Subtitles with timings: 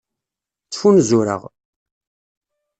[0.65, 1.41] Ttfunzureɣ.